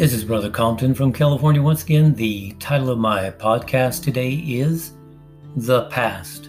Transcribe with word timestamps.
This 0.00 0.14
is 0.14 0.24
Brother 0.24 0.48
Compton 0.48 0.94
from 0.94 1.12
California 1.12 1.60
once 1.60 1.82
again. 1.82 2.14
The 2.14 2.52
title 2.52 2.88
of 2.88 2.98
my 2.98 3.28
podcast 3.32 4.02
today 4.02 4.32
is 4.32 4.94
The 5.56 5.90
Past. 5.90 6.48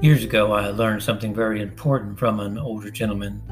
Years 0.00 0.24
ago, 0.24 0.50
I 0.52 0.68
learned 0.68 1.02
something 1.02 1.34
very 1.34 1.60
important 1.60 2.18
from 2.18 2.40
an 2.40 2.56
older 2.56 2.90
gentleman. 2.90 3.42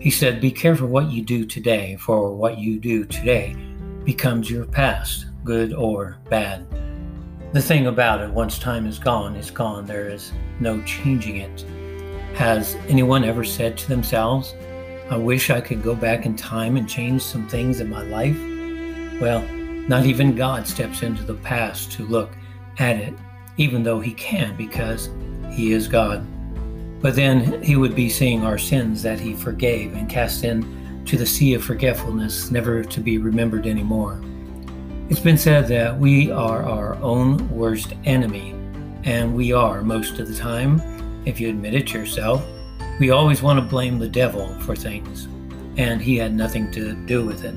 He 0.00 0.10
said, 0.10 0.40
Be 0.40 0.50
careful 0.50 0.88
what 0.88 1.12
you 1.12 1.22
do 1.22 1.46
today, 1.46 1.94
for 2.00 2.34
what 2.34 2.58
you 2.58 2.80
do 2.80 3.04
today 3.04 3.54
becomes 4.02 4.50
your 4.50 4.64
past, 4.64 5.26
good 5.44 5.72
or 5.72 6.18
bad. 6.28 6.66
The 7.52 7.62
thing 7.62 7.86
about 7.86 8.20
it, 8.20 8.32
once 8.32 8.58
time 8.58 8.84
is 8.84 8.98
gone, 8.98 9.36
it's 9.36 9.48
gone. 9.48 9.86
There 9.86 10.08
is 10.08 10.32
no 10.58 10.82
changing 10.82 11.36
it. 11.36 11.64
Has 12.34 12.74
anyone 12.88 13.22
ever 13.22 13.44
said 13.44 13.78
to 13.78 13.88
themselves, 13.88 14.56
I 15.08 15.16
wish 15.16 15.50
I 15.50 15.60
could 15.60 15.84
go 15.84 15.94
back 15.94 16.26
in 16.26 16.34
time 16.34 16.76
and 16.76 16.88
change 16.88 17.22
some 17.22 17.46
things 17.48 17.78
in 17.78 17.88
my 17.88 18.02
life? 18.02 18.36
Well, 19.20 19.42
not 19.88 20.04
even 20.04 20.34
God 20.34 20.66
steps 20.66 21.02
into 21.02 21.22
the 21.22 21.34
past 21.34 21.92
to 21.92 22.06
look 22.06 22.30
at 22.78 22.96
it, 22.96 23.14
even 23.56 23.82
though 23.82 24.00
He 24.00 24.12
can 24.12 24.56
because 24.56 25.10
He 25.50 25.72
is 25.72 25.88
God. 25.88 26.26
But 27.00 27.14
then 27.14 27.62
He 27.62 27.76
would 27.76 27.94
be 27.94 28.10
seeing 28.10 28.44
our 28.44 28.58
sins 28.58 29.02
that 29.02 29.20
He 29.20 29.34
forgave 29.34 29.94
and 29.94 30.08
cast 30.08 30.44
into 30.44 31.16
the 31.16 31.26
sea 31.26 31.54
of 31.54 31.64
forgetfulness, 31.64 32.50
never 32.50 32.84
to 32.84 33.00
be 33.00 33.18
remembered 33.18 33.66
anymore. 33.66 34.20
It's 35.08 35.20
been 35.20 35.38
said 35.38 35.68
that 35.68 35.96
we 35.96 36.32
are 36.32 36.64
our 36.64 36.96
own 36.96 37.48
worst 37.48 37.94
enemy, 38.04 38.50
and 39.04 39.34
we 39.34 39.52
are 39.52 39.82
most 39.82 40.18
of 40.18 40.26
the 40.26 40.34
time, 40.34 40.82
if 41.24 41.40
you 41.40 41.48
admit 41.48 41.74
it 41.74 41.86
to 41.88 41.98
yourself. 42.00 42.44
We 42.98 43.10
always 43.10 43.40
want 43.40 43.60
to 43.60 43.64
blame 43.64 43.98
the 43.98 44.08
devil 44.08 44.48
for 44.60 44.74
things, 44.74 45.28
and 45.76 46.02
he 46.02 46.16
had 46.16 46.34
nothing 46.34 46.72
to 46.72 46.94
do 47.06 47.24
with 47.24 47.44
it. 47.44 47.54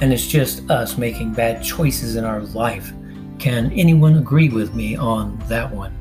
And 0.00 0.12
it's 0.12 0.26
just 0.26 0.68
us 0.70 0.98
making 0.98 1.34
bad 1.34 1.62
choices 1.62 2.16
in 2.16 2.24
our 2.24 2.40
life. 2.40 2.92
Can 3.38 3.72
anyone 3.72 4.16
agree 4.16 4.48
with 4.48 4.74
me 4.74 4.96
on 4.96 5.38
that 5.48 5.70
one? 5.70 5.96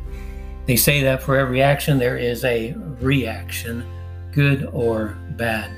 They 0.65 0.75
say 0.75 1.01
that 1.03 1.21
for 1.21 1.37
every 1.37 1.61
action 1.61 1.97
there 1.99 2.17
is 2.17 2.43
a 2.45 2.73
reaction, 3.01 3.83
good 4.31 4.69
or 4.71 5.17
bad. 5.31 5.71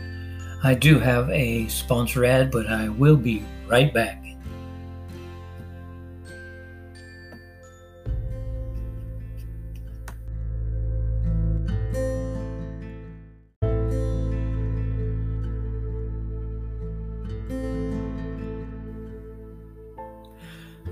I 0.64 0.74
do 0.74 1.00
have 1.00 1.30
a 1.30 1.68
sponsor 1.68 2.26
ad, 2.26 2.52
but 2.52 2.68
I 2.68 2.90
will 2.90 3.18
be 3.18 3.44
right 3.68 3.94
back. 3.94 4.24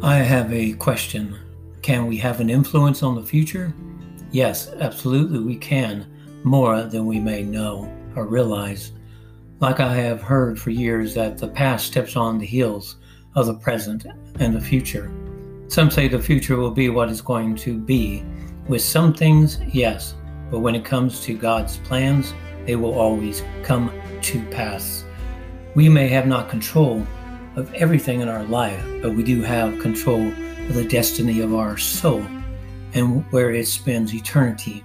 I 0.04 0.18
have 0.18 0.52
a 0.52 0.74
question. 0.74 1.40
Can 1.82 2.08
we 2.08 2.18
have 2.18 2.42
an 2.42 2.50
influence 2.50 3.04
on 3.04 3.16
the 3.16 3.24
future? 3.24 3.74
Yes, 4.34 4.70
absolutely, 4.82 5.40
we 5.40 5.56
can, 5.56 6.06
more 6.44 6.84
than 6.84 7.06
we 7.06 7.22
may 7.22 7.42
know 7.42 7.90
or 8.14 8.28
realize. 8.28 8.92
Like 9.62 9.80
I 9.80 9.96
have 9.96 10.22
heard 10.22 10.60
for 10.60 10.72
years 10.72 11.14
that 11.14 11.38
the 11.38 11.48
past 11.48 11.88
steps 11.88 12.18
on 12.18 12.38
the 12.38 12.46
heels 12.46 12.98
of 13.36 13.46
the 13.46 13.54
present 13.54 14.06
and 14.42 14.54
the 14.54 14.60
future. 14.60 15.10
Some 15.70 15.90
say 15.90 16.10
the 16.10 16.20
future 16.20 16.58
will 16.58 16.72
be 16.72 16.90
what 16.90 17.08
it's 17.08 17.22
going 17.22 17.56
to 17.56 17.80
be. 17.80 18.26
With 18.68 18.82
some 18.82 19.14
things, 19.14 19.62
yes, 19.72 20.16
but 20.52 20.60
when 20.60 20.76
it 20.76 20.84
comes 20.84 21.22
to 21.22 21.34
God's 21.34 21.78
plans, 21.78 22.34
they 22.66 22.76
will 22.76 22.94
always 22.94 23.42
come 23.64 23.90
to 24.24 24.46
pass. 24.48 25.06
We 25.76 25.88
may 25.88 26.10
have 26.10 26.28
not 26.28 26.50
control 26.50 27.08
of 27.56 27.74
everything 27.74 28.22
in 28.22 28.30
our 28.30 28.44
life, 28.46 28.84
but 29.02 29.14
we 29.14 29.24
do 29.24 29.42
have 29.42 29.80
control 29.80 30.28
of 30.28 30.74
the 30.74 30.88
destiny 30.88 31.42
of 31.42 31.54
our 31.54 31.78
soul 31.78 32.26
and 32.94 33.24
where 33.32 33.52
it 33.52 33.68
spends 33.68 34.14
eternity. 34.14 34.84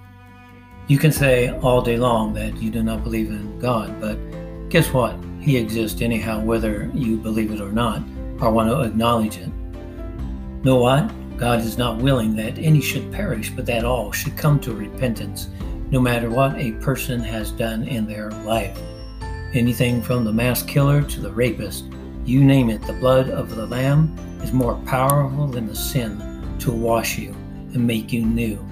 You 0.87 0.97
can 0.97 1.11
say 1.11 1.49
all 1.59 1.81
day 1.81 1.97
long 1.97 2.33
that 2.33 2.57
you 2.57 2.71
do 2.71 2.81
not 2.81 3.03
believe 3.03 3.29
in 3.29 3.59
God, 3.59 3.99
but 4.01 4.17
guess 4.69 4.91
what? 4.91 5.15
He 5.39 5.57
exists 5.57 6.01
anyhow, 6.01 6.41
whether 6.41 6.91
you 6.93 7.17
believe 7.17 7.51
it 7.51 7.61
or 7.61 7.71
not, 7.71 8.01
or 8.41 8.51
want 8.51 8.69
to 8.69 8.81
acknowledge 8.81 9.37
it. 9.37 9.49
Know 10.63 10.77
what? 10.77 11.11
God 11.37 11.61
is 11.61 11.77
not 11.77 12.01
willing 12.01 12.35
that 12.35 12.57
any 12.57 12.81
should 12.81 13.11
perish, 13.11 13.49
but 13.51 13.65
that 13.67 13.85
all 13.85 14.11
should 14.11 14.35
come 14.35 14.59
to 14.59 14.73
repentance, 14.73 15.47
no 15.89 16.01
matter 16.01 16.29
what 16.29 16.57
a 16.57 16.73
person 16.73 17.21
has 17.21 17.51
done 17.51 17.87
in 17.87 18.05
their 18.05 18.31
life. 18.43 18.77
Anything 19.53 20.01
from 20.01 20.25
the 20.25 20.33
mass 20.33 20.61
killer 20.61 21.01
to 21.01 21.21
the 21.21 21.31
rapist, 21.31 21.85
you 22.25 22.43
name 22.43 22.69
it, 22.69 22.81
the 22.83 22.93
blood 22.93 23.29
of 23.29 23.55
the 23.55 23.65
Lamb 23.65 24.15
is 24.43 24.53
more 24.53 24.75
powerful 24.85 25.47
than 25.47 25.67
the 25.67 25.75
sin 25.75 26.17
to 26.59 26.71
wash 26.71 27.17
you 27.17 27.31
and 27.73 27.85
make 27.85 28.11
you 28.11 28.25
new. 28.25 28.63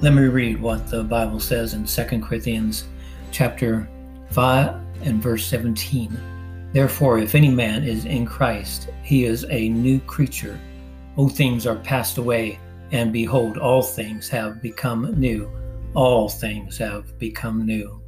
Let 0.00 0.12
me 0.14 0.22
read 0.22 0.60
what 0.60 0.88
the 0.88 1.02
Bible 1.02 1.40
says 1.40 1.74
in 1.74 1.86
2 1.86 2.20
Corinthians 2.20 2.84
chapter 3.32 3.88
5 4.30 4.74
and 5.02 5.22
verse 5.22 5.46
17. 5.46 6.70
Therefore, 6.72 7.18
if 7.18 7.34
any 7.34 7.50
man 7.50 7.84
is 7.84 8.04
in 8.04 8.26
Christ, 8.26 8.88
he 9.02 9.24
is 9.24 9.46
a 9.48 9.68
new 9.68 10.00
creature. 10.00 10.58
Old 11.16 11.34
things 11.34 11.66
are 11.66 11.76
passed 11.76 12.18
away, 12.18 12.58
and 12.90 13.12
behold, 13.12 13.58
all 13.58 13.82
things 13.82 14.28
have 14.28 14.60
become 14.60 15.18
new. 15.18 15.50
All 15.94 16.28
things 16.28 16.76
have 16.78 17.16
become 17.18 17.64
new. 17.64 18.02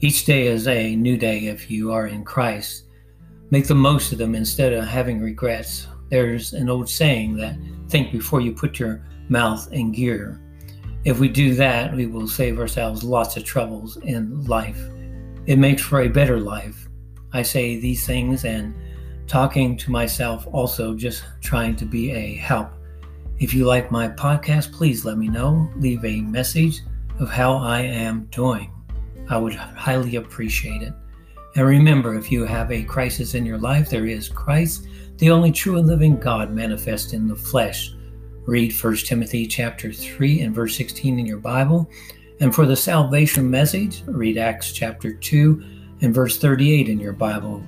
Each 0.00 0.24
day 0.24 0.48
is 0.48 0.66
a 0.66 0.96
new 0.96 1.16
day 1.16 1.46
if 1.46 1.70
you 1.70 1.92
are 1.92 2.08
in 2.08 2.24
Christ. 2.24 2.84
Make 3.52 3.66
the 3.66 3.74
most 3.74 4.12
of 4.12 4.18
them 4.18 4.34
instead 4.34 4.72
of 4.72 4.86
having 4.86 5.20
regrets. 5.20 5.86
There's 6.08 6.54
an 6.54 6.70
old 6.70 6.88
saying 6.88 7.36
that 7.36 7.54
think 7.90 8.10
before 8.10 8.40
you 8.40 8.50
put 8.50 8.78
your 8.78 9.04
mouth 9.28 9.70
in 9.72 9.92
gear. 9.92 10.40
If 11.04 11.18
we 11.18 11.28
do 11.28 11.54
that, 11.56 11.94
we 11.94 12.06
will 12.06 12.26
save 12.26 12.58
ourselves 12.58 13.04
lots 13.04 13.36
of 13.36 13.44
troubles 13.44 13.98
in 13.98 14.42
life. 14.46 14.80
It 15.44 15.58
makes 15.58 15.82
for 15.82 16.00
a 16.00 16.08
better 16.08 16.40
life. 16.40 16.88
I 17.34 17.42
say 17.42 17.78
these 17.78 18.06
things 18.06 18.46
and 18.46 18.74
talking 19.26 19.76
to 19.76 19.90
myself 19.90 20.48
also 20.50 20.94
just 20.94 21.22
trying 21.42 21.76
to 21.76 21.84
be 21.84 22.10
a 22.12 22.36
help. 22.36 22.70
If 23.38 23.52
you 23.52 23.66
like 23.66 23.90
my 23.90 24.08
podcast, 24.08 24.72
please 24.72 25.04
let 25.04 25.18
me 25.18 25.28
know. 25.28 25.68
Leave 25.76 26.02
a 26.06 26.22
message 26.22 26.80
of 27.20 27.28
how 27.28 27.58
I 27.58 27.80
am 27.80 28.28
doing. 28.30 28.72
I 29.28 29.36
would 29.36 29.54
highly 29.54 30.16
appreciate 30.16 30.80
it. 30.80 30.94
And 31.54 31.66
remember, 31.66 32.14
if 32.14 32.32
you 32.32 32.44
have 32.44 32.72
a 32.72 32.82
crisis 32.82 33.34
in 33.34 33.44
your 33.44 33.58
life, 33.58 33.90
there 33.90 34.06
is 34.06 34.28
Christ, 34.28 34.86
the 35.18 35.30
only 35.30 35.52
true 35.52 35.76
and 35.76 35.86
living 35.86 36.18
God 36.18 36.50
manifest 36.50 37.12
in 37.12 37.28
the 37.28 37.36
flesh. 37.36 37.94
Read 38.46 38.72
1 38.72 38.96
Timothy 38.96 39.46
chapter 39.46 39.92
3 39.92 40.40
and 40.40 40.54
verse 40.54 40.76
16 40.76 41.18
in 41.18 41.26
your 41.26 41.38
Bible. 41.38 41.88
And 42.40 42.54
for 42.54 42.66
the 42.66 42.74
salvation 42.74 43.50
message, 43.50 44.02
read 44.06 44.38
Acts 44.38 44.72
chapter 44.72 45.12
2 45.12 45.62
and 46.00 46.14
verse 46.14 46.38
38 46.38 46.88
in 46.88 46.98
your 46.98 47.12
Bible. 47.12 47.62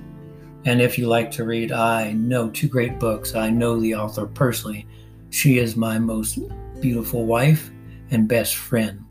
And 0.65 0.81
if 0.81 0.97
you 0.97 1.07
like 1.07 1.29
to 1.31 1.45
read, 1.45 1.71
I 1.71 2.11
know 2.13 2.49
two 2.49 2.67
great 2.67 2.99
books. 2.99 3.35
I 3.35 3.51
know 3.51 3.79
the 3.79 3.95
author 3.95 4.25
personally. 4.25 4.87
She 5.29 5.59
is 5.59 5.77
my 5.77 5.99
most 5.99 6.39
beautiful 6.81 7.25
wife 7.25 7.69
and 8.09 8.27
best 8.27 8.55
friend. 8.55 9.04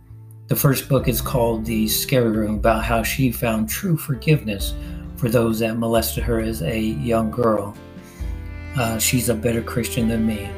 The 0.46 0.56
first 0.56 0.90
book 0.90 1.08
is 1.08 1.22
called 1.22 1.64
The 1.64 1.88
Scary 1.88 2.28
Room, 2.30 2.56
about 2.56 2.84
how 2.84 3.02
she 3.02 3.32
found 3.32 3.66
true 3.66 3.96
forgiveness 3.96 4.74
for 5.16 5.30
those 5.30 5.60
that 5.60 5.78
molested 5.78 6.22
her 6.24 6.38
as 6.38 6.60
a 6.60 6.78
young 6.78 7.30
girl. 7.30 7.74
Uh, 8.76 8.98
she's 8.98 9.30
a 9.30 9.34
better 9.34 9.62
Christian 9.62 10.06
than 10.06 10.26
me. 10.26 10.50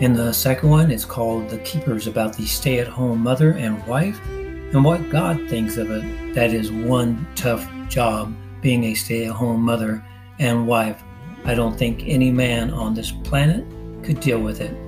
And 0.00 0.14
the 0.14 0.32
second 0.32 0.68
one 0.70 0.92
is 0.92 1.04
called 1.04 1.48
The 1.48 1.58
Keepers, 1.58 2.06
about 2.06 2.36
the 2.36 2.46
stay 2.46 2.78
at 2.78 2.86
home 2.86 3.20
mother 3.20 3.54
and 3.54 3.84
wife 3.88 4.20
and 4.28 4.84
what 4.84 5.10
God 5.10 5.48
thinks 5.48 5.76
of 5.76 5.90
it. 5.90 6.34
That 6.34 6.54
is 6.54 6.70
one 6.70 7.26
tough 7.34 7.68
job 7.88 8.32
being 8.60 8.84
a 8.84 8.94
stay 8.94 9.26
at 9.26 9.32
home 9.32 9.62
mother 9.62 10.04
and 10.38 10.68
wife. 10.68 11.02
I 11.44 11.56
don't 11.56 11.76
think 11.76 12.04
any 12.06 12.30
man 12.30 12.70
on 12.70 12.94
this 12.94 13.10
planet 13.10 13.66
could 14.04 14.20
deal 14.20 14.40
with 14.40 14.60
it. 14.60 14.85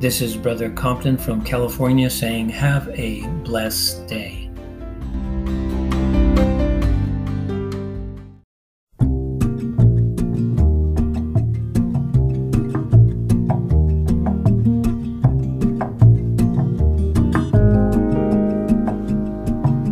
This 0.00 0.22
is 0.22 0.34
Brother 0.34 0.70
Compton 0.70 1.18
from 1.18 1.44
California 1.44 2.08
saying, 2.08 2.48
Have 2.48 2.88
a 2.98 3.20
blessed 3.44 4.06
day. 4.06 4.46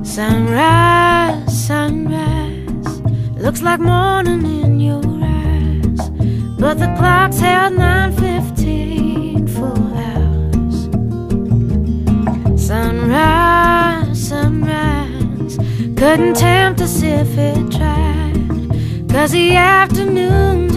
Sunrise, 0.03 1.67
sunrise, 1.67 3.01
looks 3.37 3.61
like 3.61 3.79
morning 3.81 4.47
in 4.65 4.81
your 4.81 5.05
eyes, 5.05 6.09
but 6.59 6.79
the 6.79 6.91
clock's 6.97 7.41
held 7.41 7.75
Couldn't 16.19 16.35
tempt 16.35 16.81
us 16.81 17.01
if 17.01 17.39
it 17.39 17.71
tried 17.71 19.09
Cause 19.09 19.31
the 19.31 19.55
afternoon's 19.55 20.68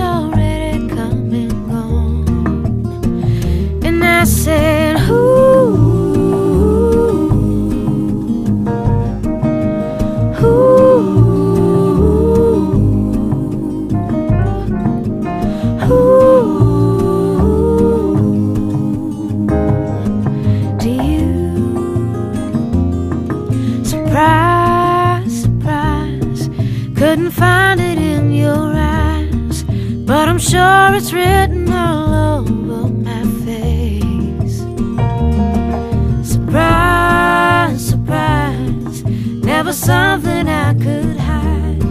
something 39.82 40.48
I 40.48 40.76
could 40.76 41.18
hide. 41.18 41.82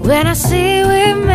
When 0.00 0.26
I 0.26 0.32
see 0.32 0.82
we 0.82 1.27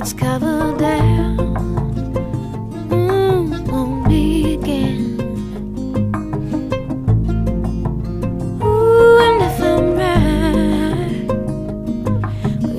it's 0.00 0.12
covered 0.12 0.78
down, 0.78 1.36
Mm, 2.88 3.66
again. 4.54 5.18
Ooh, 8.62 9.18
and 9.26 9.42
if 9.48 9.60
I'm 9.70 9.84
right, 10.00 11.26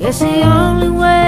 it's 0.06 0.20
the 0.20 0.42
only 0.44 0.88
way. 0.88 1.19